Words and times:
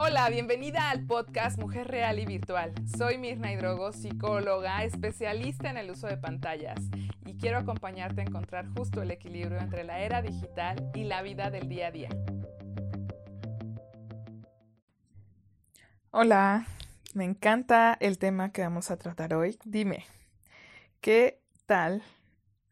Hola, 0.00 0.30
bienvenida 0.30 0.90
al 0.90 1.04
podcast 1.06 1.58
Mujer 1.58 1.88
Real 1.88 2.20
y 2.20 2.24
Virtual. 2.24 2.72
Soy 2.96 3.18
Mirna 3.18 3.52
Hidrogo, 3.52 3.90
psicóloga, 3.90 4.84
especialista 4.84 5.70
en 5.70 5.76
el 5.76 5.90
uso 5.90 6.06
de 6.06 6.16
pantallas 6.16 6.78
y 7.26 7.36
quiero 7.36 7.58
acompañarte 7.58 8.20
a 8.20 8.24
encontrar 8.24 8.68
justo 8.76 9.02
el 9.02 9.10
equilibrio 9.10 9.58
entre 9.58 9.82
la 9.82 9.98
era 9.98 10.22
digital 10.22 10.88
y 10.94 11.02
la 11.02 11.22
vida 11.22 11.50
del 11.50 11.68
día 11.68 11.88
a 11.88 11.90
día. 11.90 12.10
Hola, 16.12 16.68
me 17.14 17.24
encanta 17.24 17.96
el 17.98 18.18
tema 18.18 18.52
que 18.52 18.62
vamos 18.62 18.92
a 18.92 18.98
tratar 18.98 19.34
hoy. 19.34 19.58
Dime, 19.64 20.06
¿qué 21.00 21.40
tal 21.66 22.04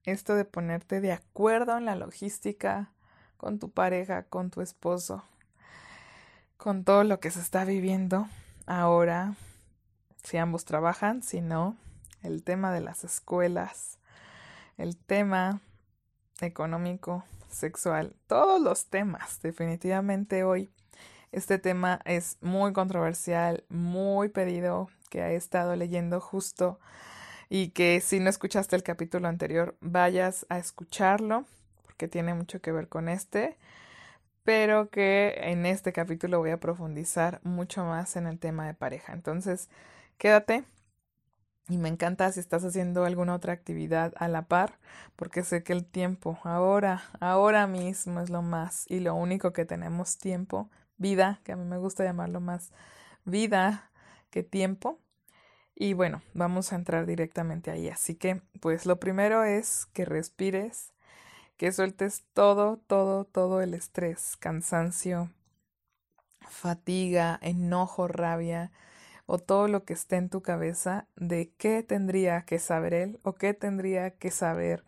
esto 0.04 0.36
de 0.36 0.44
ponerte 0.44 1.00
de 1.00 1.10
acuerdo 1.10 1.76
en 1.76 1.86
la 1.86 1.96
logística 1.96 2.92
con 3.36 3.58
tu 3.58 3.72
pareja, 3.72 4.22
con 4.22 4.52
tu 4.52 4.60
esposo? 4.60 5.24
Con 6.56 6.84
todo 6.84 7.04
lo 7.04 7.20
que 7.20 7.30
se 7.30 7.40
está 7.40 7.64
viviendo 7.64 8.28
ahora, 8.66 9.34
si 10.22 10.36
ambos 10.36 10.64
trabajan, 10.64 11.22
si 11.22 11.40
no, 11.40 11.76
el 12.22 12.42
tema 12.42 12.72
de 12.72 12.80
las 12.80 13.04
escuelas, 13.04 13.98
el 14.76 14.96
tema 14.96 15.60
económico, 16.40 17.24
sexual, 17.50 18.14
todos 18.26 18.60
los 18.60 18.86
temas, 18.86 19.40
definitivamente 19.42 20.44
hoy. 20.44 20.70
Este 21.32 21.58
tema 21.58 22.00
es 22.04 22.38
muy 22.40 22.72
controversial, 22.72 23.64
muy 23.68 24.28
pedido, 24.28 24.88
que 25.10 25.20
he 25.20 25.36
estado 25.36 25.76
leyendo 25.76 26.20
justo 26.20 26.80
y 27.48 27.68
que 27.68 28.00
si 28.00 28.18
no 28.18 28.28
escuchaste 28.28 28.74
el 28.76 28.82
capítulo 28.82 29.28
anterior, 29.28 29.76
vayas 29.80 30.46
a 30.48 30.58
escucharlo 30.58 31.44
porque 31.84 32.08
tiene 32.08 32.34
mucho 32.34 32.60
que 32.60 32.72
ver 32.72 32.88
con 32.88 33.08
este 33.08 33.56
pero 34.46 34.90
que 34.90 35.34
en 35.42 35.66
este 35.66 35.92
capítulo 35.92 36.38
voy 36.38 36.50
a 36.50 36.60
profundizar 36.60 37.40
mucho 37.42 37.84
más 37.84 38.14
en 38.14 38.28
el 38.28 38.38
tema 38.38 38.64
de 38.64 38.74
pareja. 38.74 39.12
Entonces, 39.12 39.68
quédate 40.18 40.64
y 41.68 41.78
me 41.78 41.88
encanta 41.88 42.30
si 42.30 42.38
estás 42.38 42.64
haciendo 42.64 43.04
alguna 43.04 43.34
otra 43.34 43.52
actividad 43.52 44.14
a 44.16 44.28
la 44.28 44.42
par, 44.42 44.78
porque 45.16 45.42
sé 45.42 45.64
que 45.64 45.72
el 45.72 45.84
tiempo 45.84 46.38
ahora, 46.44 47.02
ahora 47.18 47.66
mismo 47.66 48.20
es 48.20 48.30
lo 48.30 48.40
más 48.40 48.86
y 48.88 49.00
lo 49.00 49.16
único 49.16 49.52
que 49.52 49.64
tenemos 49.64 50.16
tiempo, 50.16 50.70
vida, 50.96 51.40
que 51.42 51.50
a 51.50 51.56
mí 51.56 51.64
me 51.64 51.78
gusta 51.78 52.04
llamarlo 52.04 52.40
más 52.40 52.70
vida 53.24 53.90
que 54.30 54.44
tiempo. 54.44 55.00
Y 55.74 55.94
bueno, 55.94 56.22
vamos 56.34 56.72
a 56.72 56.76
entrar 56.76 57.04
directamente 57.04 57.72
ahí. 57.72 57.88
Así 57.88 58.14
que, 58.14 58.42
pues 58.60 58.86
lo 58.86 59.00
primero 59.00 59.42
es 59.42 59.86
que 59.86 60.04
respires 60.04 60.92
que 61.56 61.72
sueltes 61.72 62.24
todo, 62.34 62.78
todo, 62.86 63.24
todo 63.24 63.62
el 63.62 63.74
estrés, 63.74 64.36
cansancio, 64.36 65.30
fatiga, 66.48 67.38
enojo, 67.42 68.08
rabia 68.08 68.72
o 69.26 69.38
todo 69.38 69.68
lo 69.68 69.84
que 69.84 69.94
esté 69.94 70.16
en 70.16 70.28
tu 70.28 70.42
cabeza 70.42 71.08
de 71.16 71.52
qué 71.58 71.82
tendría 71.82 72.42
que 72.42 72.58
saber 72.58 72.94
él 72.94 73.20
o 73.22 73.34
qué 73.34 73.54
tendría 73.54 74.10
que 74.12 74.30
saber 74.30 74.84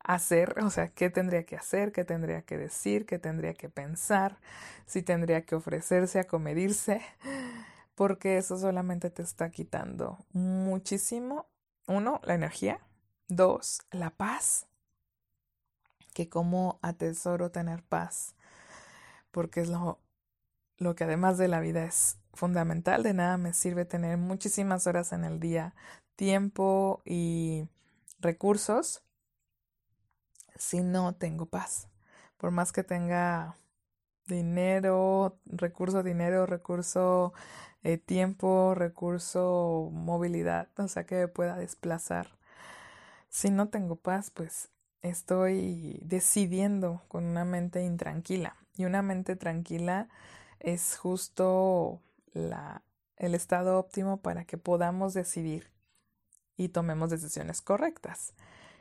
hacer, 0.00 0.56
o 0.62 0.70
sea, 0.70 0.88
qué 0.88 1.10
tendría 1.10 1.44
que 1.44 1.56
hacer, 1.56 1.92
qué 1.92 2.04
tendría 2.04 2.42
que 2.42 2.56
decir, 2.56 3.06
qué 3.06 3.18
tendría 3.18 3.54
que 3.54 3.68
pensar, 3.68 4.38
si 4.86 5.02
tendría 5.02 5.44
que 5.44 5.54
ofrecerse 5.54 6.18
a 6.18 6.24
comedirse, 6.24 7.02
porque 7.94 8.38
eso 8.38 8.58
solamente 8.58 9.10
te 9.10 9.22
está 9.22 9.50
quitando 9.50 10.18
muchísimo, 10.32 11.46
uno, 11.86 12.20
la 12.24 12.34
energía, 12.34 12.80
dos, 13.28 13.82
la 13.90 14.10
paz 14.10 14.66
que 16.14 16.28
cómo 16.28 16.78
atesoro 16.82 17.50
tener 17.50 17.82
paz, 17.82 18.34
porque 19.30 19.60
es 19.60 19.68
lo, 19.68 20.00
lo 20.78 20.94
que 20.94 21.04
además 21.04 21.38
de 21.38 21.48
la 21.48 21.60
vida 21.60 21.84
es 21.84 22.18
fundamental, 22.34 23.02
de 23.02 23.14
nada 23.14 23.36
me 23.38 23.52
sirve 23.52 23.84
tener 23.84 24.18
muchísimas 24.18 24.86
horas 24.86 25.12
en 25.12 25.24
el 25.24 25.40
día, 25.40 25.74
tiempo 26.16 27.02
y 27.04 27.68
recursos 28.20 29.02
si 30.56 30.80
no 30.80 31.14
tengo 31.14 31.46
paz. 31.46 31.88
Por 32.36 32.50
más 32.50 32.72
que 32.72 32.84
tenga 32.84 33.56
dinero, 34.26 35.38
recurso 35.46 36.02
dinero, 36.02 36.46
recurso 36.46 37.32
eh, 37.82 37.98
tiempo, 37.98 38.74
recurso 38.74 39.90
movilidad, 39.92 40.68
o 40.78 40.88
sea 40.88 41.04
que 41.04 41.28
pueda 41.28 41.56
desplazar. 41.56 42.28
Si 43.28 43.50
no 43.50 43.68
tengo 43.68 43.96
paz, 43.96 44.30
pues 44.30 44.71
estoy 45.02 46.00
decidiendo 46.02 47.02
con 47.08 47.24
una 47.24 47.44
mente 47.44 47.82
intranquila. 47.82 48.56
Y 48.76 48.84
una 48.84 49.02
mente 49.02 49.36
tranquila 49.36 50.08
es 50.60 50.96
justo 50.96 52.00
la, 52.32 52.82
el 53.16 53.34
estado 53.34 53.78
óptimo 53.78 54.18
para 54.18 54.44
que 54.44 54.56
podamos 54.56 55.12
decidir 55.14 55.70
y 56.56 56.68
tomemos 56.68 57.10
decisiones 57.10 57.60
correctas. 57.60 58.34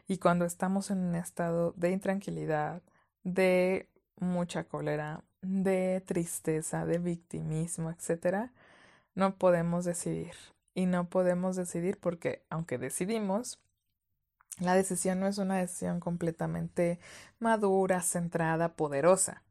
Y 0.07 0.17
cuando 0.17 0.45
estamos 0.45 0.91
en 0.91 0.99
un 0.99 1.15
estado 1.15 1.73
de 1.77 1.91
intranquilidad, 1.91 2.81
de 3.23 3.89
mucha 4.19 4.63
cólera, 4.65 5.23
de 5.41 6.01
tristeza, 6.05 6.85
de 6.85 6.99
victimismo, 6.99 7.91
etc., 7.91 8.49
no 9.15 9.35
podemos 9.35 9.85
decidir. 9.85 10.35
Y 10.73 10.85
no 10.85 11.09
podemos 11.09 11.55
decidir 11.55 11.97
porque, 11.99 12.43
aunque 12.49 12.77
decidimos, 12.77 13.59
la 14.59 14.75
decisión 14.75 15.19
no 15.19 15.27
es 15.27 15.37
una 15.37 15.57
decisión 15.57 15.99
completamente 15.99 16.99
madura, 17.39 18.01
centrada, 18.01 18.75
poderosa. 18.75 19.43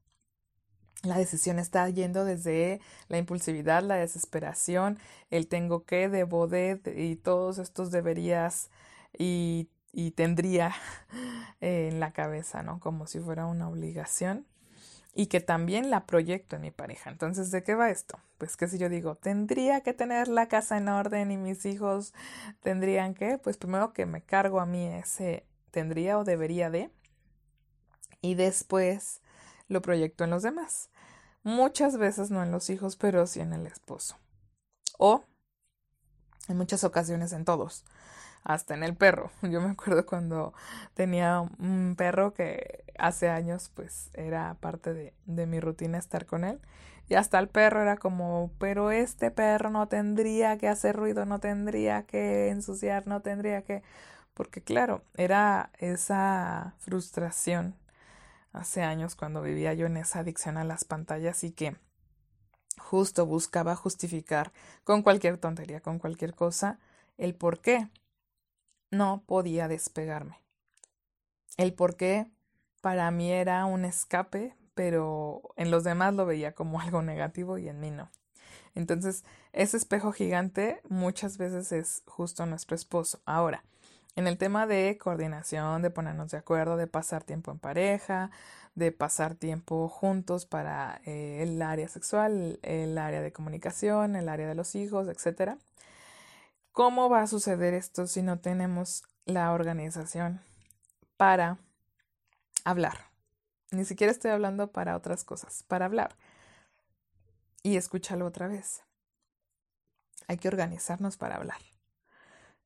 La 1.02 1.16
decisión 1.16 1.58
está 1.58 1.88
yendo 1.88 2.24
desde 2.24 2.80
la 3.08 3.18
impulsividad, 3.18 3.82
la 3.82 3.96
desesperación, 3.96 4.98
el 5.30 5.48
tengo 5.48 5.84
que, 5.84 6.08
debo 6.08 6.46
de 6.46 6.80
y 6.96 7.16
todos 7.16 7.58
estos 7.58 7.90
deberías 7.90 8.70
y, 9.18 9.68
y 9.92 10.10
tendría 10.10 10.74
en 11.60 12.00
la 12.00 12.12
cabeza, 12.12 12.62
¿no? 12.62 12.80
Como 12.80 13.06
si 13.06 13.18
fuera 13.18 13.46
una 13.46 13.68
obligación 13.68 14.46
y 15.14 15.26
que 15.26 15.40
también 15.40 15.90
la 15.90 16.06
proyecto 16.06 16.56
en 16.56 16.62
mi 16.62 16.70
pareja. 16.70 17.10
Entonces, 17.10 17.50
¿de 17.50 17.62
qué 17.62 17.74
va 17.74 17.90
esto? 17.90 18.18
Pues 18.38 18.56
que 18.56 18.68
si 18.68 18.78
yo 18.78 18.88
digo, 18.88 19.16
tendría 19.16 19.80
que 19.82 19.92
tener 19.92 20.28
la 20.28 20.46
casa 20.48 20.78
en 20.78 20.88
orden 20.88 21.30
y 21.30 21.36
mis 21.36 21.66
hijos 21.66 22.14
tendrían 22.60 23.14
que, 23.14 23.38
pues 23.38 23.56
primero 23.56 23.92
que 23.92 24.06
me 24.06 24.22
cargo 24.22 24.60
a 24.60 24.66
mí 24.66 24.86
ese 24.86 25.44
tendría 25.70 26.18
o 26.18 26.24
debería 26.24 26.70
de 26.70 26.90
y 28.20 28.34
después 28.34 29.20
lo 29.68 29.82
proyecto 29.82 30.24
en 30.24 30.30
los 30.30 30.42
demás. 30.42 30.90
Muchas 31.42 31.96
veces 31.96 32.30
no 32.30 32.42
en 32.42 32.50
los 32.50 32.70
hijos, 32.70 32.96
pero 32.96 33.26
sí 33.26 33.40
en 33.40 33.52
el 33.52 33.66
esposo. 33.66 34.18
O 34.98 35.24
en 36.48 36.56
muchas 36.56 36.84
ocasiones 36.84 37.32
en 37.32 37.44
todos 37.44 37.84
hasta 38.44 38.74
en 38.74 38.82
el 38.82 38.96
perro. 38.96 39.30
Yo 39.42 39.60
me 39.60 39.70
acuerdo 39.70 40.06
cuando 40.06 40.54
tenía 40.94 41.40
un 41.40 41.94
perro 41.96 42.34
que 42.34 42.84
hace 43.00 43.28
años 43.28 43.70
pues 43.74 44.10
era 44.14 44.56
parte 44.60 44.92
de, 45.26 45.46
mi 45.46 45.60
rutina 45.60 45.98
estar 45.98 46.26
con 46.26 46.44
él. 46.44 46.60
Y 47.08 47.14
hasta 47.14 47.38
el 47.40 47.48
perro 47.48 47.82
era 47.82 47.96
como, 47.96 48.52
pero 48.58 48.92
este 48.92 49.30
perro 49.32 49.70
no 49.70 49.88
tendría 49.88 50.58
que 50.58 50.68
hacer 50.68 50.94
ruido, 50.96 51.24
no 51.26 51.40
tendría 51.40 52.04
que 52.04 52.48
ensuciar, 52.50 53.06
no 53.06 53.20
tendría 53.20 53.62
que... 53.62 53.82
Porque 54.34 54.62
claro, 54.62 55.02
era 55.16 55.70
esa 55.78 56.74
frustración 56.78 57.74
hace 58.52 58.82
años 58.82 59.16
cuando 59.16 59.42
vivía 59.42 59.74
yo 59.74 59.86
en 59.86 59.96
esa 59.96 60.20
adicción 60.20 60.56
a 60.56 60.64
las 60.64 60.84
pantallas 60.84 61.42
y 61.42 61.50
que 61.52 61.76
justo 62.78 63.26
buscaba 63.26 63.76
justificar 63.76 64.52
con 64.84 65.02
cualquier 65.02 65.38
tontería, 65.38 65.80
con 65.80 65.98
cualquier 65.98 66.34
cosa, 66.34 66.78
el 67.18 67.34
por 67.34 67.60
qué 67.60 67.88
no 68.90 69.22
podía 69.26 69.68
despegarme. 69.68 70.40
El 71.56 71.74
por 71.74 71.96
qué 71.96 72.26
para 72.80 73.10
mí 73.10 73.30
era 73.32 73.64
un 73.64 73.84
escape, 73.84 74.54
pero 74.74 75.42
en 75.56 75.70
los 75.70 75.84
demás 75.84 76.14
lo 76.14 76.26
veía 76.26 76.52
como 76.52 76.80
algo 76.80 77.02
negativo 77.02 77.58
y 77.58 77.68
en 77.68 77.80
mí 77.80 77.90
no. 77.90 78.10
Entonces, 78.74 79.24
ese 79.52 79.76
espejo 79.76 80.12
gigante 80.12 80.80
muchas 80.88 81.38
veces 81.38 81.72
es 81.72 82.02
justo 82.06 82.46
nuestro 82.46 82.76
esposo. 82.76 83.20
Ahora, 83.26 83.64
en 84.16 84.26
el 84.26 84.38
tema 84.38 84.66
de 84.66 84.98
coordinación, 85.00 85.82
de 85.82 85.90
ponernos 85.90 86.30
de 86.30 86.38
acuerdo, 86.38 86.76
de 86.76 86.86
pasar 86.86 87.24
tiempo 87.24 87.50
en 87.50 87.58
pareja, 87.58 88.30
de 88.74 88.92
pasar 88.92 89.34
tiempo 89.34 89.88
juntos 89.88 90.46
para 90.46 91.00
eh, 91.04 91.42
el 91.42 91.60
área 91.62 91.88
sexual, 91.88 92.58
el 92.62 92.96
área 92.98 93.22
de 93.22 93.32
comunicación, 93.32 94.16
el 94.16 94.28
área 94.28 94.48
de 94.48 94.54
los 94.54 94.74
hijos, 94.74 95.08
etcétera. 95.08 95.58
¿Cómo 96.72 97.08
va 97.08 97.22
a 97.22 97.26
suceder 97.26 97.74
esto 97.74 98.06
si 98.06 98.22
no 98.22 98.38
tenemos 98.38 99.02
la 99.26 99.52
organización 99.52 100.40
para 101.16 101.58
hablar? 102.64 103.10
Ni 103.70 103.84
siquiera 103.84 104.10
estoy 104.10 104.30
hablando 104.30 104.72
para 104.72 104.96
otras 104.96 105.24
cosas, 105.24 105.64
para 105.68 105.86
hablar. 105.86 106.16
Y 107.62 107.76
escúchalo 107.76 108.26
otra 108.26 108.48
vez. 108.48 108.82
Hay 110.26 110.38
que 110.38 110.48
organizarnos 110.48 111.16
para 111.16 111.36
hablar. 111.36 111.58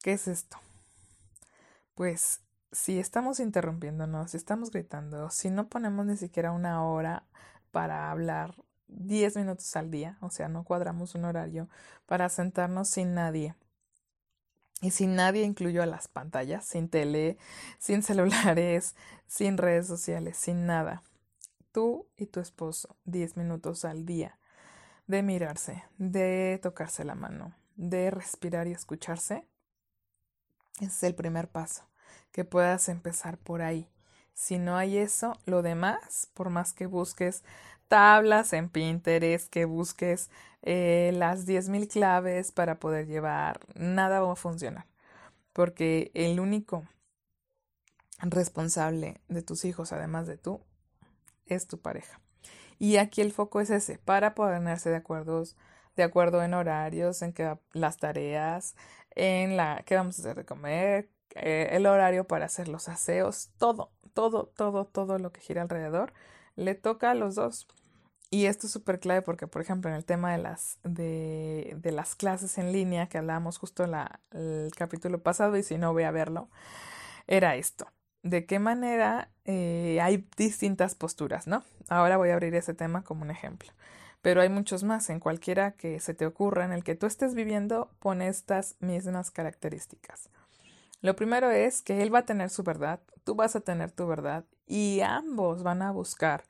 ¿Qué 0.02 0.12
es 0.12 0.28
esto? 0.28 0.58
Pues 1.94 2.40
si 2.72 2.98
estamos 2.98 3.40
interrumpiéndonos, 3.40 4.32
si 4.32 4.36
estamos 4.36 4.70
gritando, 4.70 5.30
si 5.30 5.50
no 5.50 5.68
ponemos 5.68 6.06
ni 6.06 6.16
siquiera 6.16 6.52
una 6.52 6.84
hora 6.84 7.24
para 7.70 8.10
hablar 8.10 8.54
10 8.88 9.36
minutos 9.36 9.74
al 9.76 9.90
día, 9.90 10.18
o 10.20 10.30
sea, 10.30 10.48
no 10.48 10.64
cuadramos 10.64 11.14
un 11.14 11.24
horario 11.24 11.68
para 12.06 12.28
sentarnos 12.28 12.88
sin 12.88 13.14
nadie. 13.14 13.54
Y 14.84 14.90
sin 14.90 15.16
nadie 15.16 15.44
incluyo 15.44 15.82
a 15.82 15.86
las 15.86 16.08
pantallas, 16.08 16.66
sin 16.66 16.90
tele, 16.90 17.38
sin 17.78 18.02
celulares, 18.02 18.94
sin 19.26 19.56
redes 19.56 19.86
sociales, 19.86 20.36
sin 20.36 20.66
nada. 20.66 21.02
Tú 21.72 22.06
y 22.18 22.26
tu 22.26 22.38
esposo, 22.38 22.94
10 23.06 23.38
minutos 23.38 23.86
al 23.86 24.04
día 24.04 24.38
de 25.06 25.22
mirarse, 25.22 25.84
de 25.96 26.60
tocarse 26.62 27.02
la 27.02 27.14
mano, 27.14 27.54
de 27.76 28.10
respirar 28.10 28.66
y 28.66 28.72
escucharse. 28.72 29.48
Es 30.82 31.02
el 31.02 31.14
primer 31.14 31.48
paso, 31.48 31.88
que 32.30 32.44
puedas 32.44 32.90
empezar 32.90 33.38
por 33.38 33.62
ahí. 33.62 33.88
Si 34.34 34.58
no 34.58 34.76
hay 34.76 34.98
eso, 34.98 35.32
lo 35.46 35.62
demás, 35.62 36.28
por 36.34 36.50
más 36.50 36.74
que 36.74 36.84
busques 36.84 37.42
tablas 37.88 38.52
en 38.52 38.68
Pinterest, 38.68 39.48
que 39.48 39.64
busques 39.64 40.28
eh, 40.66 41.12
las 41.14 41.46
10.000 41.46 41.88
claves 41.88 42.50
para 42.50 42.78
poder 42.78 43.06
llevar, 43.06 43.60
nada 43.74 44.20
va 44.20 44.32
a 44.32 44.36
funcionar. 44.36 44.86
Porque 45.52 46.10
el 46.14 46.40
único 46.40 46.84
responsable 48.20 49.20
de 49.28 49.42
tus 49.42 49.64
hijos, 49.66 49.92
además 49.92 50.26
de 50.26 50.38
tú, 50.38 50.62
es 51.46 51.66
tu 51.68 51.80
pareja. 51.80 52.20
Y 52.78 52.96
aquí 52.96 53.20
el 53.20 53.32
foco 53.32 53.60
es 53.60 53.70
ese, 53.70 53.98
para 53.98 54.34
ponerse 54.34 54.88
de 54.88 54.96
acuerdo, 54.96 55.44
de 55.96 56.02
acuerdo 56.02 56.42
en 56.42 56.54
horarios, 56.54 57.20
en 57.22 57.34
que 57.34 57.58
las 57.72 57.98
tareas, 57.98 58.74
en 59.10 59.56
la 59.56 59.82
qué 59.84 59.96
vamos 59.96 60.18
a 60.18 60.22
hacer 60.22 60.36
de 60.36 60.44
comer, 60.46 61.10
eh, 61.34 61.68
el 61.72 61.86
horario 61.86 62.26
para 62.26 62.46
hacer 62.46 62.68
los 62.68 62.88
aseos, 62.88 63.50
todo, 63.58 63.92
todo, 64.14 64.46
todo, 64.56 64.86
todo 64.86 65.18
lo 65.18 65.30
que 65.30 65.40
gira 65.40 65.62
alrededor, 65.62 66.14
le 66.56 66.74
toca 66.74 67.10
a 67.10 67.14
los 67.14 67.34
dos. 67.34 67.68
Y 68.34 68.46
esto 68.46 68.66
es 68.66 68.72
súper 68.72 68.98
clave 68.98 69.22
porque, 69.22 69.46
por 69.46 69.62
ejemplo, 69.62 69.88
en 69.88 69.94
el 69.94 70.04
tema 70.04 70.32
de 70.32 70.38
las, 70.38 70.80
de, 70.82 71.76
de 71.80 71.92
las 71.92 72.16
clases 72.16 72.58
en 72.58 72.72
línea 72.72 73.06
que 73.08 73.16
hablábamos 73.16 73.58
justo 73.58 73.84
en 73.84 73.94
el 74.32 74.72
capítulo 74.76 75.22
pasado, 75.22 75.56
y 75.56 75.62
si 75.62 75.78
no 75.78 75.92
voy 75.92 76.02
a 76.02 76.10
verlo, 76.10 76.48
era 77.28 77.54
esto. 77.54 77.86
¿De 78.24 78.44
qué 78.44 78.58
manera 78.58 79.30
eh, 79.44 80.00
hay 80.02 80.26
distintas 80.36 80.96
posturas, 80.96 81.46
no? 81.46 81.62
Ahora 81.88 82.16
voy 82.16 82.30
a 82.30 82.32
abrir 82.32 82.56
ese 82.56 82.74
tema 82.74 83.04
como 83.04 83.22
un 83.22 83.30
ejemplo. 83.30 83.70
Pero 84.20 84.40
hay 84.40 84.48
muchos 84.48 84.82
más. 84.82 85.10
En 85.10 85.20
cualquiera 85.20 85.70
que 85.70 86.00
se 86.00 86.12
te 86.12 86.26
ocurra, 86.26 86.64
en 86.64 86.72
el 86.72 86.82
que 86.82 86.96
tú 86.96 87.06
estés 87.06 87.36
viviendo, 87.36 87.92
pone 88.00 88.26
estas 88.26 88.74
mismas 88.80 89.30
características. 89.30 90.28
Lo 91.02 91.14
primero 91.14 91.52
es 91.52 91.82
que 91.82 92.02
él 92.02 92.12
va 92.12 92.20
a 92.20 92.26
tener 92.26 92.50
su 92.50 92.64
verdad, 92.64 92.98
tú 93.22 93.36
vas 93.36 93.54
a 93.54 93.60
tener 93.60 93.92
tu 93.92 94.08
verdad 94.08 94.44
y 94.66 95.02
ambos 95.02 95.62
van 95.62 95.82
a 95.82 95.92
buscar 95.92 96.42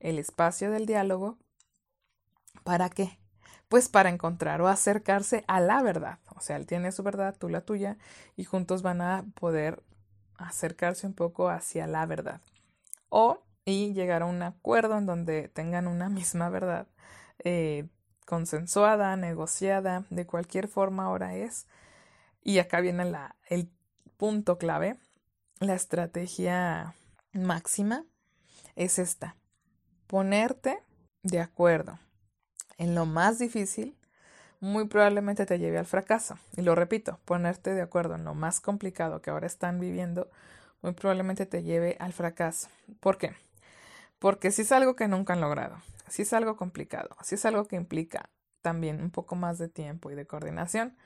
el 0.00 0.18
espacio 0.18 0.70
del 0.70 0.86
diálogo. 0.86 1.38
¿Para 2.64 2.90
qué? 2.90 3.18
Pues 3.68 3.88
para 3.88 4.10
encontrar 4.10 4.60
o 4.60 4.68
acercarse 4.68 5.44
a 5.46 5.60
la 5.60 5.82
verdad. 5.82 6.18
O 6.34 6.40
sea, 6.40 6.56
él 6.56 6.66
tiene 6.66 6.90
su 6.90 7.02
verdad, 7.02 7.36
tú 7.38 7.48
la 7.48 7.60
tuya, 7.60 7.96
y 8.36 8.44
juntos 8.44 8.82
van 8.82 9.00
a 9.00 9.24
poder 9.34 9.82
acercarse 10.36 11.06
un 11.06 11.14
poco 11.14 11.48
hacia 11.48 11.86
la 11.86 12.04
verdad. 12.06 12.40
O 13.08 13.44
y 13.64 13.92
llegar 13.92 14.22
a 14.22 14.26
un 14.26 14.42
acuerdo 14.42 14.98
en 14.98 15.06
donde 15.06 15.48
tengan 15.48 15.86
una 15.86 16.08
misma 16.08 16.48
verdad 16.48 16.88
eh, 17.44 17.88
consensuada, 18.26 19.16
negociada, 19.16 20.04
de 20.10 20.26
cualquier 20.26 20.68
forma 20.68 21.04
ahora 21.04 21.34
es. 21.34 21.66
Y 22.42 22.58
acá 22.58 22.80
viene 22.80 23.04
la, 23.04 23.36
el 23.48 23.70
punto 24.16 24.58
clave, 24.58 24.96
la 25.58 25.74
estrategia 25.74 26.94
máxima 27.32 28.04
es 28.76 28.98
esta, 28.98 29.36
ponerte 30.10 30.82
de 31.22 31.38
acuerdo 31.38 32.00
en 32.78 32.96
lo 32.96 33.06
más 33.06 33.38
difícil, 33.38 33.96
muy 34.58 34.88
probablemente 34.88 35.46
te 35.46 35.60
lleve 35.60 35.78
al 35.78 35.86
fracaso. 35.86 36.36
Y 36.56 36.62
lo 36.62 36.74
repito, 36.74 37.20
ponerte 37.24 37.74
de 37.74 37.82
acuerdo 37.82 38.16
en 38.16 38.24
lo 38.24 38.34
más 38.34 38.60
complicado 38.60 39.22
que 39.22 39.30
ahora 39.30 39.46
están 39.46 39.78
viviendo, 39.78 40.28
muy 40.82 40.94
probablemente 40.94 41.46
te 41.46 41.62
lleve 41.62 41.96
al 42.00 42.12
fracaso. 42.12 42.68
¿Por 42.98 43.18
qué? 43.18 43.36
Porque 44.18 44.50
si 44.50 44.62
es 44.62 44.72
algo 44.72 44.96
que 44.96 45.06
nunca 45.06 45.34
han 45.34 45.40
logrado, 45.40 45.80
si 46.08 46.22
es 46.22 46.32
algo 46.32 46.56
complicado, 46.56 47.16
si 47.22 47.36
es 47.36 47.44
algo 47.44 47.66
que 47.66 47.76
implica 47.76 48.30
también 48.62 49.00
un 49.00 49.12
poco 49.12 49.36
más 49.36 49.58
de 49.58 49.68
tiempo 49.68 50.10
y 50.10 50.16
de 50.16 50.26
coordinación, 50.26 50.96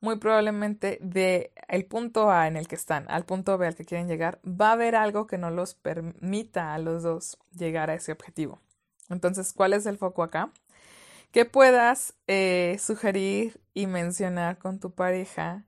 muy 0.00 0.16
probablemente 0.16 0.98
de 1.00 1.52
el 1.68 1.84
punto 1.84 2.30
A 2.30 2.46
en 2.46 2.56
el 2.56 2.68
que 2.68 2.76
están 2.76 3.06
al 3.08 3.24
punto 3.24 3.58
B 3.58 3.66
al 3.66 3.74
que 3.74 3.84
quieren 3.84 4.08
llegar, 4.08 4.40
va 4.44 4.70
a 4.70 4.72
haber 4.72 4.94
algo 4.94 5.26
que 5.26 5.38
no 5.38 5.50
los 5.50 5.74
permita 5.74 6.74
a 6.74 6.78
los 6.78 7.02
dos 7.02 7.38
llegar 7.56 7.90
a 7.90 7.94
ese 7.94 8.12
objetivo. 8.12 8.60
Entonces, 9.10 9.52
¿cuál 9.52 9.72
es 9.72 9.86
el 9.86 9.98
foco 9.98 10.22
acá? 10.22 10.50
Que 11.32 11.44
puedas 11.44 12.14
eh, 12.26 12.76
sugerir 12.80 13.60
y 13.74 13.86
mencionar 13.86 14.58
con 14.58 14.78
tu 14.80 14.92
pareja, 14.92 15.64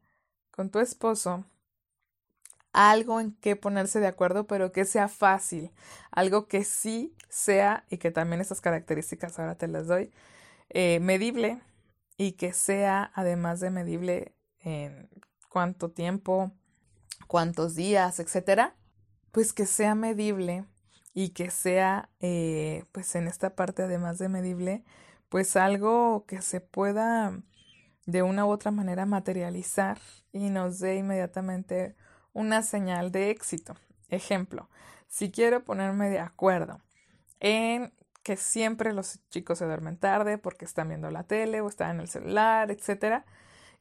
con 0.50 0.70
tu 0.70 0.78
esposo, 0.78 1.44
algo 2.72 3.20
en 3.20 3.32
que 3.32 3.56
ponerse 3.56 4.00
de 4.00 4.06
acuerdo, 4.06 4.46
pero 4.46 4.72
que 4.72 4.84
sea 4.84 5.08
fácil, 5.08 5.70
algo 6.10 6.46
que 6.46 6.64
sí 6.64 7.14
sea, 7.28 7.84
y 7.90 7.98
que 7.98 8.10
también 8.10 8.40
esas 8.40 8.60
características 8.60 9.38
ahora 9.38 9.56
te 9.56 9.68
las 9.68 9.86
doy, 9.86 10.12
eh, 10.70 11.00
medible, 11.00 11.60
y 12.20 12.32
que 12.32 12.52
sea 12.52 13.10
además 13.14 13.60
de 13.60 13.70
medible 13.70 14.34
en 14.58 15.08
cuánto 15.48 15.90
tiempo, 15.90 16.52
cuántos 17.26 17.74
días, 17.74 18.20
etcétera, 18.20 18.76
pues 19.32 19.54
que 19.54 19.64
sea 19.64 19.94
medible 19.94 20.66
y 21.14 21.30
que 21.30 21.50
sea, 21.50 22.10
eh, 22.20 22.84
pues 22.92 23.14
en 23.14 23.26
esta 23.26 23.56
parte 23.56 23.84
además 23.84 24.18
de 24.18 24.28
medible, 24.28 24.84
pues 25.30 25.56
algo 25.56 26.26
que 26.26 26.42
se 26.42 26.60
pueda 26.60 27.40
de 28.04 28.22
una 28.22 28.44
u 28.44 28.50
otra 28.50 28.70
manera 28.70 29.06
materializar 29.06 29.98
y 30.30 30.50
nos 30.50 30.78
dé 30.78 30.96
inmediatamente 30.96 31.96
una 32.34 32.62
señal 32.62 33.12
de 33.12 33.30
éxito. 33.30 33.76
Ejemplo, 34.10 34.68
si 35.08 35.30
quiero 35.30 35.64
ponerme 35.64 36.10
de 36.10 36.20
acuerdo 36.20 36.82
en 37.38 37.94
que 38.22 38.36
siempre 38.36 38.92
los 38.92 39.20
chicos 39.30 39.58
se 39.58 39.66
duermen 39.66 39.96
tarde 39.96 40.38
porque 40.38 40.64
están 40.64 40.88
viendo 40.88 41.10
la 41.10 41.24
tele 41.24 41.60
o 41.60 41.68
están 41.68 41.96
en 41.96 42.00
el 42.00 42.08
celular, 42.08 42.70
etcétera. 42.70 43.24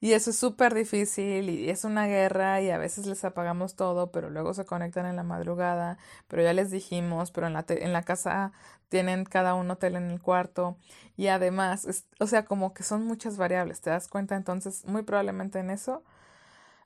Y 0.02 0.14
eso 0.14 0.30
es 0.30 0.38
súper 0.38 0.74
difícil 0.74 1.50
y 1.50 1.70
es 1.70 1.84
una 1.84 2.08
guerra 2.08 2.62
y 2.62 2.70
a 2.70 2.78
veces 2.78 3.06
les 3.06 3.26
apagamos 3.26 3.76
todo, 3.76 4.12
pero 4.12 4.30
luego 4.30 4.54
se 4.54 4.66
conectan 4.66 5.06
en 5.06 5.18
la 5.18 5.24
madrugada, 5.24 5.98
pero 6.30 6.42
ya 6.42 6.54
les 6.54 6.72
dijimos, 6.72 7.32
pero 7.32 7.48
en 7.48 7.54
la, 7.54 7.66
en 7.68 7.92
la 7.94 8.04
casa 8.04 8.54
tienen 8.88 9.26
cada 9.26 9.56
uno 9.56 9.78
tele 9.78 9.98
en 9.98 10.10
el 10.12 10.22
cuarto 10.22 10.78
y 11.18 11.28
además, 11.28 12.06
o 12.20 12.28
sea, 12.28 12.46
como 12.46 12.74
que 12.74 12.84
son 12.84 13.06
muchas 13.06 13.38
variables, 13.38 13.82
¿te 13.82 13.90
das 13.90 14.08
cuenta? 14.08 14.36
Entonces, 14.38 14.86
muy 14.86 15.04
probablemente 15.04 15.60
en 15.60 15.70
eso, 15.70 16.04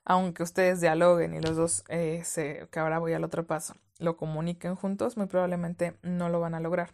aunque 0.04 0.42
ustedes 0.42 0.80
dialoguen 0.80 1.34
y 1.34 1.40
los 1.40 1.56
dos, 1.56 1.84
eh, 1.88 2.22
se, 2.24 2.68
que 2.70 2.80
ahora 2.80 2.98
voy 2.98 3.12
al 3.14 3.24
otro 3.24 3.46
paso, 3.46 3.74
lo 3.98 4.16
comuniquen 4.16 4.76
juntos, 4.76 5.16
muy 5.16 5.26
probablemente 5.26 5.96
no 6.02 6.28
lo 6.30 6.40
van 6.40 6.54
a 6.54 6.60
lograr. 6.60 6.90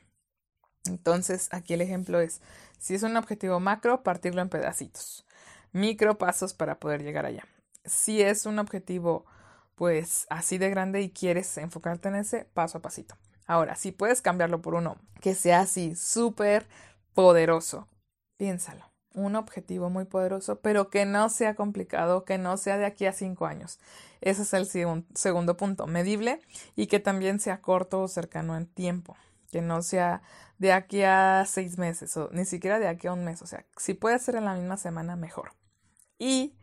Entonces, 0.87 1.49
aquí 1.53 1.75
el 1.75 1.83
ejemplo 1.83 2.21
es, 2.21 2.41
si 2.79 2.95
es 2.95 3.03
un 3.03 3.17
objetivo 3.17 3.61
macro, 3.61 4.03
partirlo 4.03 4.41
en 4.41 4.49
pedacitos, 4.49 5.27
micro 5.73 6.19
pasos 6.19 6.55
para 6.55 6.81
poder 6.81 7.03
llegar 7.03 7.27
allá. 7.27 7.45
Si 7.85 8.23
es 8.23 8.47
un 8.47 8.59
objetivo, 8.59 9.27
pues 9.75 10.27
así 10.31 10.59
de 10.59 10.71
grande 10.71 11.03
y 11.03 11.11
quieres 11.11 11.57
enfocarte 11.59 12.09
en 12.09 12.17
ese, 12.17 12.47
paso 12.55 12.79
a 12.79 12.83
pasito. 12.83 13.17
Ahora, 13.47 13.77
si 13.77 13.93
puedes 13.93 14.23
cambiarlo 14.23 14.63
por 14.63 14.75
uno 14.75 14.97
que 15.21 15.35
sea 15.35 15.61
así, 15.61 15.95
súper 15.97 16.67
poderoso, 17.15 17.89
piénsalo. 18.37 18.89
Un 19.13 19.35
objetivo 19.35 19.91
muy 19.91 20.05
poderoso, 20.05 20.61
pero 20.61 20.89
que 20.89 21.05
no 21.05 21.29
sea 21.31 21.57
complicado, 21.57 22.25
que 22.25 22.39
no 22.39 22.57
sea 22.57 22.79
de 22.79 22.87
aquí 22.87 23.07
a 23.07 23.13
cinco 23.13 23.47
años. 23.47 23.81
Ese 24.21 24.43
es 24.43 24.55
el 24.55 24.67
segundo 25.15 25.57
punto, 25.57 25.89
medible 25.89 26.41
y 26.77 26.87
que 26.87 27.01
también 27.01 27.41
sea 27.41 27.61
corto 27.61 28.03
o 28.03 28.09
cercano 28.09 28.57
en 28.57 28.67
tiempo 28.67 29.17
que 29.51 29.63
no 29.63 29.83
sea 29.83 30.23
de 30.59 30.73
aquí 30.73 31.03
a 31.03 31.45
seis 31.47 31.79
meses 31.79 32.17
o 32.17 32.29
ni 32.33 32.45
siquiera 32.45 32.79
de 32.79 32.89
aquí 32.89 33.07
a 33.07 33.13
un 33.13 33.25
mes. 33.25 33.43
O 33.43 33.47
sea, 33.47 33.65
si 33.77 33.95
puede 33.95 34.19
ser 34.19 34.37
en 34.37 34.45
la 34.45 34.55
misma 34.55 34.77
semana, 34.77 35.17
mejor. 35.17 35.53
Y 36.19 36.55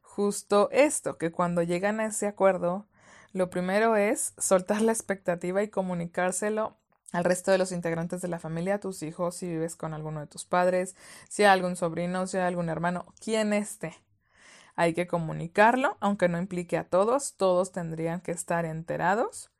justo 0.00 0.68
esto, 0.72 1.18
que 1.18 1.30
cuando 1.30 1.62
llegan 1.62 2.00
a 2.00 2.06
ese 2.06 2.26
acuerdo, 2.26 2.86
lo 3.32 3.50
primero 3.50 3.96
es 3.96 4.34
soltar 4.38 4.82
la 4.82 4.92
expectativa 4.92 5.62
y 5.62 5.68
comunicárselo 5.68 6.76
al 7.12 7.24
resto 7.24 7.50
de 7.50 7.58
los 7.58 7.72
integrantes 7.72 8.22
de 8.22 8.28
la 8.28 8.38
familia, 8.38 8.76
a 8.76 8.80
tus 8.80 9.02
hijos, 9.02 9.36
si 9.36 9.46
vives 9.46 9.76
con 9.76 9.92
alguno 9.92 10.20
de 10.20 10.26
tus 10.26 10.46
padres, 10.46 10.96
si 11.28 11.42
hay 11.42 11.50
algún 11.50 11.76
sobrino, 11.76 12.26
si 12.26 12.38
hay 12.38 12.44
algún 12.44 12.70
hermano, 12.70 13.04
quien 13.22 13.52
esté. 13.52 13.94
Hay 14.76 14.94
que 14.94 15.06
comunicarlo, 15.06 15.98
aunque 16.00 16.30
no 16.30 16.38
implique 16.38 16.78
a 16.78 16.88
todos, 16.88 17.34
todos 17.36 17.70
tendrían 17.70 18.22
que 18.22 18.32
estar 18.32 18.64
enterados 18.64 19.51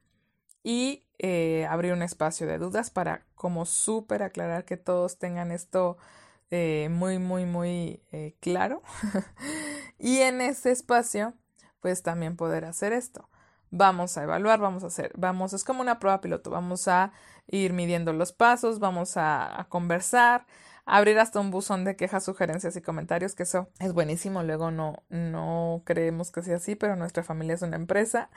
y 0.63 1.05
eh, 1.19 1.67
abrir 1.71 1.93
un 1.93 2.03
espacio 2.03 2.47
de 2.47 2.59
dudas 2.59 2.91
para 2.91 3.25
como 3.35 3.65
súper 3.67 4.23
aclarar 4.23 4.65
que 4.65 4.77
todos 4.77 5.19
tengan 5.19 5.51
esto 5.53 5.97
eh, 6.51 6.89
muy, 6.91 7.19
muy, 7.19 7.47
muy 7.47 8.03
eh, 8.13 8.37
claro. 8.41 8.83
y 9.99 10.19
en 10.19 10.41
ese 10.41 10.71
espacio, 10.71 11.35
pues 11.81 12.03
también 12.03 12.37
poder 12.37 12.65
hacer 12.65 12.93
esto. 12.93 13.29
vamos 13.71 14.19
a 14.19 14.25
evaluar, 14.25 14.61
vamos 14.61 14.85
a 14.85 14.89
hacer, 14.89 15.13
vamos, 15.17 15.53
es 15.55 15.65
como 15.65 15.81
una 15.81 15.99
prueba 15.99 16.21
piloto, 16.21 16.51
vamos 16.51 16.89
a 16.89 17.13
ir 17.47 17.73
midiendo 17.73 18.13
los 18.13 18.33
pasos, 18.33 18.79
vamos 18.81 19.17
a, 19.17 19.61
a 19.61 19.65
conversar, 19.69 20.47
abrir 20.85 21.19
hasta 21.19 21.41
un 21.41 21.51
buzón 21.51 21.85
de 21.85 21.97
quejas, 21.97 22.25
sugerencias 22.25 22.77
y 22.77 22.83
comentarios, 22.83 23.35
que 23.35 23.45
eso 23.45 23.69
es 23.79 23.93
buenísimo. 23.93 24.43
Luego 24.43 24.71
no, 24.71 25.03
no 25.11 25.83
creemos 25.85 26.31
que 26.31 26.43
sea 26.43 26.57
así, 26.57 26.75
pero 26.75 26.97
nuestra 26.97 27.23
familia 27.23 27.55
es 27.55 27.63
una 27.63 27.77
empresa 27.77 28.31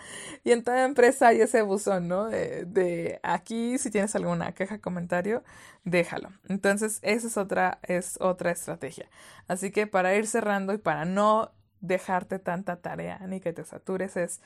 y 0.43 0.51
en 0.51 0.63
toda 0.63 0.85
empresa 0.85 1.29
hay 1.29 1.41
ese 1.41 1.61
buzón, 1.63 2.07
¿no? 2.07 2.25
De, 2.25 3.19
aquí, 3.23 3.77
si 3.77 3.89
tienes 3.89 4.15
alguna 4.15 4.53
queja, 4.53 4.79
comentario, 4.79 5.43
déjalo. 5.83 6.29
Entonces, 6.47 6.99
esa 7.01 7.27
es 7.27 7.37
otra, 7.37 7.79
es 7.83 8.17
otra 8.21 8.51
estrategia. 8.51 9.09
Así 9.47 9.71
que 9.71 9.87
para 9.87 10.15
ir 10.15 10.27
cerrando 10.27 10.73
y 10.73 10.77
para 10.77 11.05
no 11.05 11.51
dejarte 11.81 12.39
tanta 12.39 12.77
tarea 12.77 13.19
ni 13.27 13.39
que 13.39 13.53
te 13.53 13.63
satures 13.63 14.17
es 14.17 14.41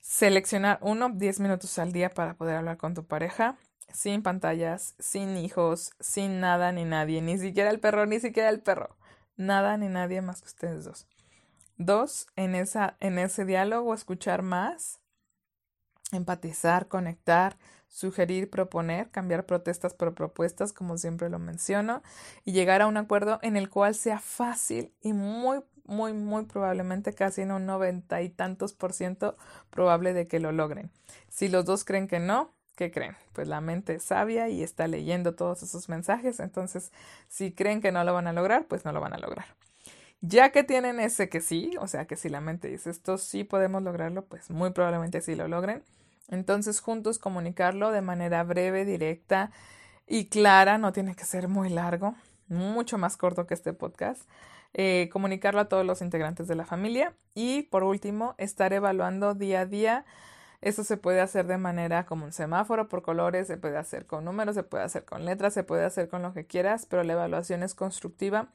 seleccionar 0.00 0.78
uno, 0.80 1.10
10 1.10 1.40
minutos 1.40 1.78
al 1.78 1.92
día 1.92 2.10
para 2.10 2.34
poder 2.34 2.56
hablar 2.56 2.76
con 2.76 2.94
tu 2.94 3.04
pareja 3.04 3.56
sin 3.92 4.22
pantallas, 4.22 4.94
sin 4.98 5.36
hijos, 5.36 5.92
sin 6.00 6.40
nada 6.40 6.72
ni 6.72 6.84
nadie, 6.84 7.22
ni 7.22 7.38
siquiera 7.38 7.70
el 7.70 7.80
perro, 7.80 8.06
ni 8.06 8.20
siquiera 8.20 8.48
el 8.48 8.60
perro. 8.60 8.96
Nada 9.36 9.76
ni 9.76 9.88
nadie 9.88 10.22
más 10.22 10.40
que 10.40 10.48
ustedes 10.48 10.84
dos. 10.84 11.06
Dos, 11.78 12.26
en, 12.36 12.54
esa, 12.54 12.96
en 13.00 13.18
ese 13.18 13.44
diálogo 13.44 13.94
escuchar 13.94 14.42
más, 14.42 15.00
empatizar, 16.12 16.86
conectar, 16.86 17.56
sugerir, 17.88 18.48
proponer, 18.50 19.10
cambiar 19.10 19.46
protestas 19.46 19.92
por 19.94 20.14
propuestas, 20.14 20.72
como 20.72 20.96
siempre 20.96 21.28
lo 21.28 21.38
menciono, 21.38 22.02
y 22.44 22.52
llegar 22.52 22.82
a 22.82 22.86
un 22.86 22.96
acuerdo 22.96 23.38
en 23.42 23.56
el 23.56 23.68
cual 23.68 23.94
sea 23.94 24.18
fácil 24.18 24.94
y 25.00 25.12
muy, 25.12 25.62
muy, 25.84 26.12
muy 26.12 26.44
probablemente 26.44 27.14
casi 27.14 27.42
en 27.42 27.52
un 27.52 27.66
noventa 27.66 28.22
y 28.22 28.30
tantos 28.30 28.72
por 28.72 28.92
ciento 28.92 29.36
probable 29.70 30.12
de 30.14 30.26
que 30.26 30.40
lo 30.40 30.52
logren. 30.52 30.90
Si 31.28 31.48
los 31.48 31.64
dos 31.64 31.84
creen 31.84 32.08
que 32.08 32.18
no, 32.18 32.54
¿qué 32.76 32.90
creen? 32.90 33.16
Pues 33.32 33.48
la 33.48 33.60
mente 33.60 33.94
es 33.94 34.04
sabia 34.04 34.48
y 34.48 34.62
está 34.62 34.86
leyendo 34.86 35.34
todos 35.34 35.62
esos 35.62 35.88
mensajes, 35.88 36.40
entonces 36.40 36.92
si 37.28 37.52
creen 37.52 37.80
que 37.80 37.92
no 37.92 38.04
lo 38.04 38.14
van 38.14 38.26
a 38.26 38.32
lograr, 38.32 38.66
pues 38.66 38.84
no 38.84 38.92
lo 38.92 39.00
van 39.00 39.14
a 39.14 39.18
lograr. 39.18 39.46
Ya 40.20 40.52
que 40.52 40.62
tienen 40.62 41.00
ese 41.00 41.28
que 41.28 41.40
sí, 41.40 41.72
o 41.80 41.88
sea 41.88 42.06
que 42.06 42.16
si 42.16 42.28
la 42.28 42.40
mente 42.40 42.68
dice 42.68 42.90
esto 42.90 43.18
sí 43.18 43.44
podemos 43.44 43.82
lograrlo, 43.82 44.24
pues 44.24 44.50
muy 44.50 44.70
probablemente 44.70 45.20
sí 45.20 45.34
lo 45.34 45.48
logren. 45.48 45.82
Entonces 46.28 46.80
juntos 46.80 47.18
comunicarlo 47.18 47.90
de 47.90 48.02
manera 48.02 48.44
breve, 48.44 48.84
directa 48.84 49.50
y 50.06 50.26
clara, 50.26 50.78
no 50.78 50.92
tiene 50.92 51.16
que 51.16 51.24
ser 51.24 51.48
muy 51.48 51.68
largo, 51.68 52.14
mucho 52.48 52.98
más 52.98 53.16
corto 53.16 53.46
que 53.46 53.54
este 53.54 53.72
podcast. 53.72 54.22
Eh, 54.74 55.10
comunicarlo 55.12 55.60
a 55.60 55.68
todos 55.68 55.84
los 55.84 56.00
integrantes 56.00 56.48
de 56.48 56.54
la 56.54 56.64
familia 56.64 57.12
y 57.34 57.62
por 57.64 57.84
último 57.84 58.34
estar 58.38 58.72
evaluando 58.72 59.34
día 59.34 59.60
a 59.60 59.66
día 59.66 60.06
eso 60.62 60.84
se 60.84 60.96
puede 60.96 61.20
hacer 61.20 61.46
de 61.46 61.58
manera 61.58 62.06
como 62.06 62.24
un 62.24 62.32
semáforo 62.32 62.88
por 62.88 63.02
colores, 63.02 63.48
se 63.48 63.56
puede 63.56 63.76
hacer 63.76 64.06
con 64.06 64.24
números, 64.24 64.54
se 64.54 64.62
puede 64.62 64.84
hacer 64.84 65.04
con 65.04 65.24
letras, 65.24 65.54
se 65.54 65.64
puede 65.64 65.84
hacer 65.84 66.08
con 66.08 66.22
lo 66.22 66.32
que 66.32 66.46
quieras, 66.46 66.86
pero 66.88 67.02
la 67.02 67.14
evaluación 67.14 67.64
es 67.64 67.74
constructiva. 67.74 68.48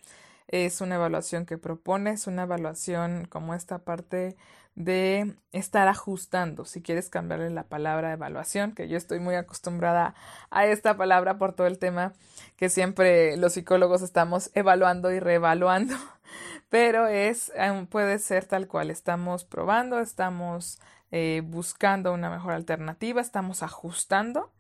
Es 0.48 0.80
una 0.80 0.96
evaluación 0.96 1.46
que 1.46 1.58
propone, 1.58 2.12
es 2.12 2.26
una 2.26 2.44
evaluación 2.44 3.26
como 3.30 3.54
esta 3.54 3.80
parte 3.80 4.38
de 4.76 5.36
estar 5.52 5.90
ajustando. 5.90 6.64
Si 6.64 6.82
quieres 6.82 7.10
cambiarle 7.10 7.50
la 7.50 7.64
palabra 7.64 8.14
evaluación, 8.14 8.74
que 8.74 8.88
yo 8.88 8.96
estoy 8.96 9.20
muy 9.20 9.36
acostumbrada 9.36 10.16
a 10.50 10.66
esta 10.68 10.96
palabra 10.96 11.38
por 11.38 11.54
todo 11.54 11.68
el 11.68 11.80
tema 11.80 12.14
que 12.56 12.70
siempre 12.70 13.36
los 13.36 13.54
psicólogos 13.54 14.02
estamos 14.02 14.52
evaluando 14.54 15.12
y 15.12 15.20
reevaluando, 15.20 15.96
pero 16.70 17.08
es 17.08 17.52
puede 17.90 18.20
ser 18.20 18.46
tal 18.46 18.68
cual 18.68 18.92
estamos 18.92 19.44
probando, 19.44 20.00
estamos 20.00 20.80
eh, 21.12 21.42
buscando 21.46 22.14
una 22.14 22.30
mejor 22.30 22.54
alternativa, 22.54 23.22
estamos 23.22 23.64
ajustando 23.64 24.52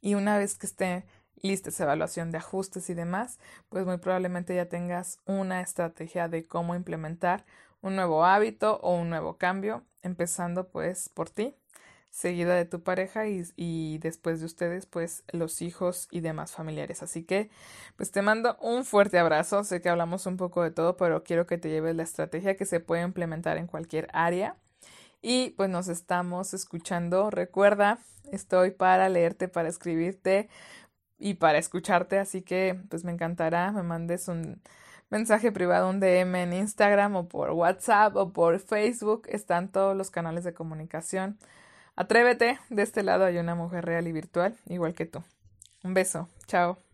y 0.00 0.14
una 0.14 0.38
vez 0.38 0.58
que 0.58 0.66
esté 0.66 1.04
lista 1.44 1.68
esa 1.68 1.84
evaluación 1.84 2.30
de 2.30 2.38
ajustes 2.38 2.90
y 2.90 2.94
demás, 2.94 3.38
pues 3.68 3.84
muy 3.86 3.98
probablemente 3.98 4.54
ya 4.54 4.68
tengas 4.68 5.20
una 5.26 5.60
estrategia 5.60 6.28
de 6.28 6.46
cómo 6.46 6.74
implementar 6.74 7.44
un 7.80 7.96
nuevo 7.96 8.24
hábito 8.24 8.80
o 8.82 8.94
un 8.94 9.10
nuevo 9.10 9.36
cambio, 9.36 9.84
empezando 10.02 10.68
pues 10.68 11.10
por 11.10 11.28
ti, 11.28 11.54
seguida 12.08 12.54
de 12.54 12.64
tu 12.64 12.82
pareja 12.82 13.26
y, 13.26 13.42
y, 13.56 13.98
después 13.98 14.40
de 14.40 14.46
ustedes 14.46 14.86
pues 14.86 15.24
los 15.32 15.60
hijos 15.60 16.08
y 16.10 16.20
demás 16.20 16.52
familiares. 16.52 17.02
Así 17.02 17.24
que 17.24 17.50
pues 17.96 18.10
te 18.10 18.22
mando 18.22 18.56
un 18.60 18.84
fuerte 18.84 19.18
abrazo, 19.18 19.64
sé 19.64 19.82
que 19.82 19.90
hablamos 19.90 20.26
un 20.26 20.38
poco 20.38 20.62
de 20.62 20.70
todo, 20.70 20.96
pero 20.96 21.24
quiero 21.24 21.46
que 21.46 21.58
te 21.58 21.68
lleves 21.68 21.94
la 21.94 22.04
estrategia 22.04 22.56
que 22.56 22.64
se 22.64 22.80
puede 22.80 23.02
implementar 23.02 23.58
en 23.58 23.66
cualquier 23.66 24.08
área 24.12 24.56
y 25.24 25.50
pues 25.50 25.70
nos 25.70 25.88
estamos 25.88 26.52
escuchando. 26.52 27.30
Recuerda, 27.30 27.98
estoy 28.30 28.72
para 28.72 29.08
leerte, 29.08 29.48
para 29.48 29.70
escribirte 29.70 30.50
y 31.18 31.34
para 31.34 31.56
escucharte, 31.56 32.18
así 32.18 32.42
que 32.42 32.78
pues 32.90 33.04
me 33.04 33.12
encantará, 33.12 33.72
me 33.72 33.82
mandes 33.82 34.28
un 34.28 34.60
mensaje 35.08 35.50
privado, 35.50 35.88
un 35.88 35.98
DM 35.98 36.34
en 36.42 36.52
Instagram 36.52 37.16
o 37.16 37.26
por 37.26 37.52
WhatsApp 37.52 38.14
o 38.16 38.34
por 38.34 38.60
Facebook, 38.60 39.22
están 39.28 39.68
todos 39.72 39.96
los 39.96 40.10
canales 40.10 40.44
de 40.44 40.52
comunicación. 40.52 41.38
Atrévete, 41.96 42.58
de 42.68 42.82
este 42.82 43.02
lado 43.02 43.24
hay 43.24 43.38
una 43.38 43.54
mujer 43.54 43.86
real 43.86 44.06
y 44.06 44.12
virtual, 44.12 44.54
igual 44.66 44.94
que 44.94 45.06
tú. 45.06 45.24
Un 45.82 45.94
beso, 45.94 46.28
chao. 46.46 46.93